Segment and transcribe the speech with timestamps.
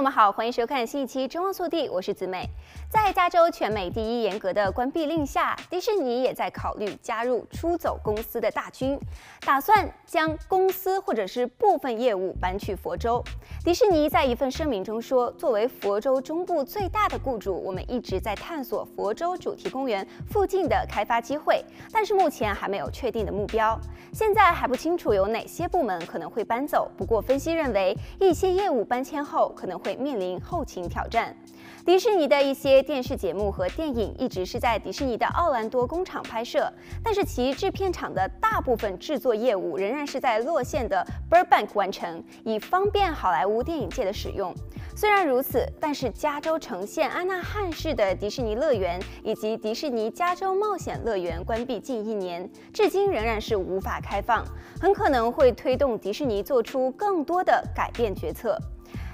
[0.00, 2.48] 友们好，欢迎收看新一期《中望速递》，我是子美。
[2.88, 8.98] 在加州全美第一严格的关闭令下，迪士尼也在考虑加入出走公司的大军，
[9.44, 13.22] 打算将公司或者是部分业务搬去佛州。
[13.62, 21.62] 迪士尼在一份声明中说：“作为佛州中部最大的雇主，我们一直在探索佛州主题公园附近的开发机会，
[21.92, 23.78] 但是目前还没有确定的目标。
[24.14, 26.90] 现在还不清楚有哪些部门可能会搬走。
[26.96, 31.34] 不过，分析认为一些业务搬迁后可能会面临后勤挑战。”
[31.82, 36.70] 迪士尼的一些电视节目和电影一直是在迪士尼的奥兰多工厂拍摄，
[37.02, 44.54] 但是其制片厂的大部分制作业务仍然是在落县的 Burbank 完成，以方便好莱坞电影界的使用。
[44.94, 54.44] 虽然如此，但是加州城县安纳汉市的迪士尼乐园以及迪士尼加州冒险乐园关闭近一年，至今仍然是无法开放，
[54.78, 58.58] 很可能会推动迪士尼做出更多的改变决策。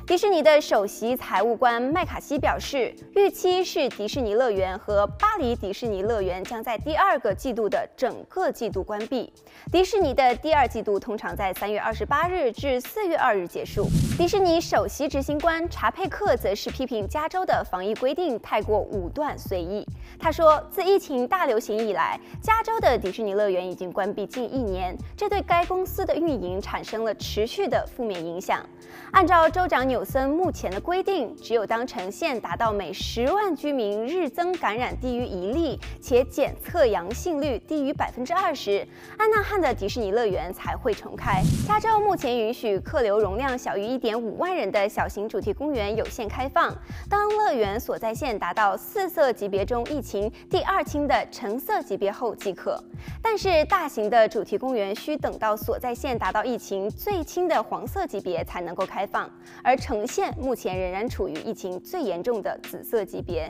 [0.07, 9.33] 迪士尼的首席财务官麦卡锡表示，预期是迪士尼乐园和巴黎迪士尼乐园将在第二个季度的整个季度关闭。
[9.73, 13.89] 迪士尼的第二季度通常在三月二十八日至四月二日结束。
[14.17, 19.85] 迪士尼首席执行官查佩克则是批评加州的防疫规定太过武断随意。
[20.21, 28.65] 他说，自疫情大流行以来，加州的迪士尼乐园已经关闭近一年，这对该公司的运营产生了持续的负面影响。
[29.11, 41.43] 按照州长纽纽森目前的规定，只有当城县达到每十万居民日增感染低于一例，且检测阳性率低于百分之二十，安纳汉的迪士尼乐园才会重开。
[41.67, 46.71] 加州目前允许客流容量小于一点五万人的小型主题公园有限开放，
[47.09, 52.79] 当乐园所在县达到四色级别中疫情第二轻的橙色级别后即可。
[53.23, 59.31] 但是大型的主题公园需等到所在县达到疫情最轻的黄色级别才能够开放，
[59.63, 63.49] 而呈现目前仍然处于疫情最严重的紫色级别。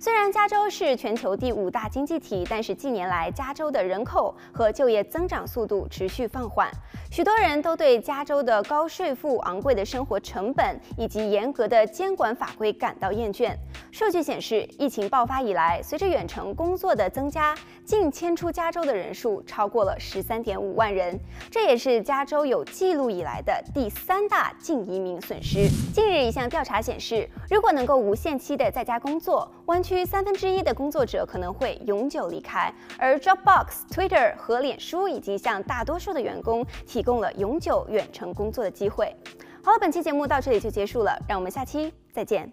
[0.00, 6.70] 虽然加州是全球第五大经济体，但是近年来加州的人口和就业增长速度持续放缓，
[7.10, 13.54] 许多人都对加州的高税负、昂贵的生活成本以及严格的监管法规感到厌倦。
[13.94, 21.16] 数据显示，疫情爆发以来，随着远程工作的增加，净迁出加州的人数超过了十三点五万人，
[21.48, 25.68] 这也是加州有记录以来的第三大净移民损失。
[25.94, 32.74] 近日，一项调查显示，如果能够无限期的在家工作，湾区三分之一的工作者可能会永久离开。
[32.98, 39.14] 而 Dropbox、Twitter 和脸书已经向大多数的员工提供了永久远程工作的机会。
[39.62, 42.52] 好了，本期节目到这里就结束了，让我们下期再见。